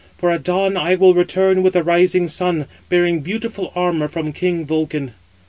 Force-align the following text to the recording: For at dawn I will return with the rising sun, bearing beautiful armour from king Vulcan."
For 0.17 0.31
at 0.31 0.43
dawn 0.43 0.77
I 0.77 0.95
will 0.95 1.13
return 1.13 1.61
with 1.61 1.73
the 1.73 1.83
rising 1.83 2.27
sun, 2.27 2.65
bearing 2.89 3.19
beautiful 3.19 3.71
armour 3.75 4.07
from 4.07 4.33
king 4.33 4.65
Vulcan." 4.65 5.13